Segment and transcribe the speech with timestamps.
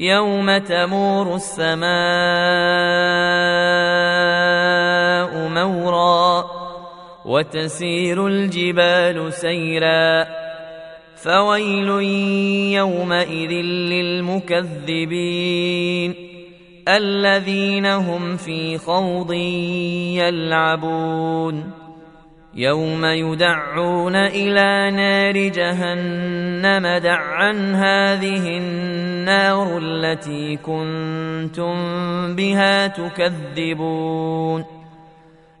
[0.00, 1.80] يوم تمور السماء
[5.48, 6.44] مورا
[7.24, 10.26] وتسير الجبال سيرا
[11.16, 11.88] فويل
[12.72, 13.50] يومئذ
[14.72, 16.14] للمكذبين
[16.88, 19.32] الذين هم في خوض
[20.16, 21.79] يلعبون
[22.54, 31.74] يوم يدعون إلى نار جهنم دعا هذه النار التي كنتم
[32.36, 34.64] بها تكذبون.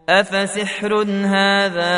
[0.08, 1.96] أفسحر هذا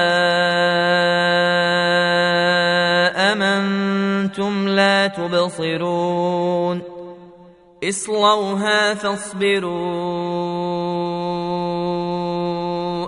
[3.33, 6.83] أم أنتم لا تبصرون؟
[7.85, 10.32] اصلوها فاصبروا.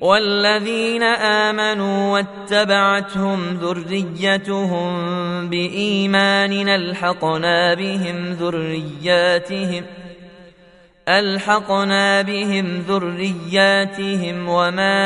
[0.00, 4.90] والذين آمنوا واتبعتهم ذريتهم
[5.48, 9.84] بايمان ألحقنا بهم ذرياتهم
[11.08, 15.04] ألحقنا بهم ذرياتهم وما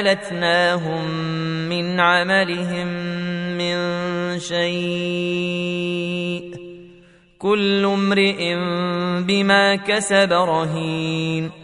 [0.00, 1.10] ألتناهم
[1.68, 2.86] من عملهم
[3.58, 3.76] من
[4.38, 5.74] شيء
[7.38, 8.54] كل امرئ
[9.24, 11.63] بما كسب رهين.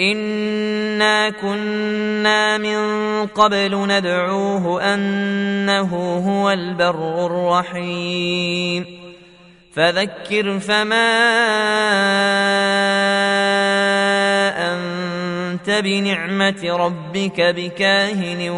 [0.00, 8.86] انا كنا من قبل ندعوه انه هو البر الرحيم
[9.72, 11.08] فذكر فما
[14.72, 18.50] انت بنعمه ربك بكاهن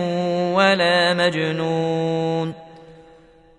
[0.55, 2.55] ولا مجنون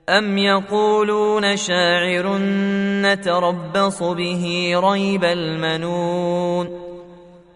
[0.10, 2.38] ام يقولون شاعر
[3.02, 6.85] نتربص به ريب المنون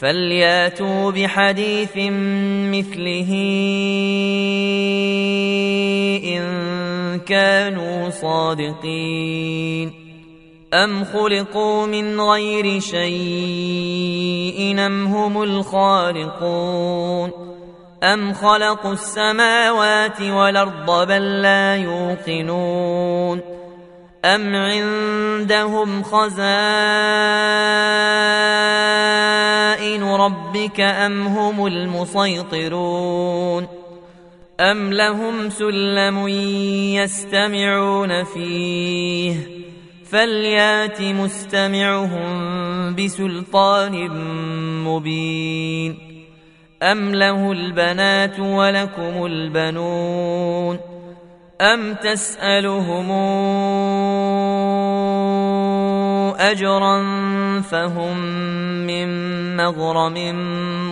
[0.00, 1.96] فلياتوا بحديث
[2.72, 3.30] مثله
[6.24, 6.44] ان
[7.18, 9.92] كانوا صادقين
[10.74, 17.30] أم خلقوا من غير شيء أم هم الخالقون
[18.02, 23.40] أم خلقوا السماوات والأرض بل لا يوقنون
[24.24, 27.30] أم عندهم خزائن
[30.24, 33.66] ربك أم هم المسيطرون
[34.60, 36.28] أم لهم سلم
[36.98, 39.60] يستمعون فيه
[40.10, 42.30] فليات مستمعهم
[42.94, 44.08] بسلطان
[44.84, 45.98] مبين
[46.82, 50.78] أم له البنات ولكم البنون
[51.60, 53.10] أم تسألهم
[56.40, 57.00] أجرا
[57.60, 58.18] فهم
[58.86, 59.06] من
[59.56, 60.16] مغرم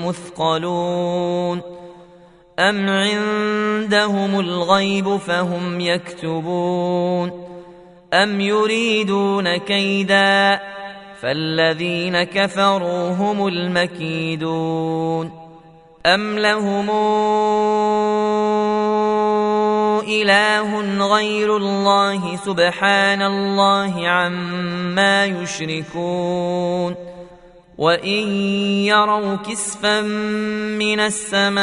[0.06, 1.62] مثقلون
[2.58, 7.48] أم عندهم الغيب فهم يكتبون
[8.14, 10.60] أم يريدون كيدا
[11.20, 15.32] فالذين كفروا هم المكيدون
[16.06, 16.90] أم لهم
[20.08, 20.80] إله
[21.14, 26.94] غير الله سبحان الله عما يشركون.
[27.78, 28.28] وإن
[28.90, 30.00] يروا كسفا
[30.80, 31.58] من السماء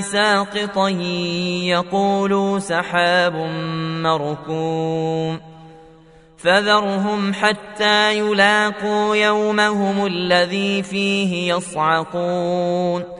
[0.00, 0.88] ساقطا
[1.68, 3.34] يقولوا سحاب
[4.02, 5.40] مركوم.
[6.36, 13.19] فذرهم حتى يلاقوا يومهم الذي فيه يصعقون.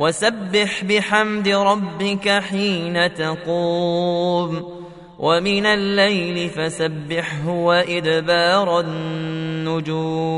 [0.00, 4.80] وسبح بحمد ربك حين تقوم
[5.18, 10.30] ومن الليل فسبحه وإدبار النجوم